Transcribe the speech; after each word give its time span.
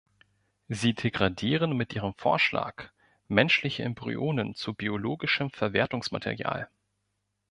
Sie 0.67 0.95
degradieren 0.95 1.77
mit 1.77 1.93
Ihrem 1.93 2.15
Vorschlag 2.15 2.91
menschliche 3.27 3.83
Embryonen 3.83 4.55
zu 4.55 4.73
biologischem 4.73 5.51
Verwertungsmaterial. 5.51 6.67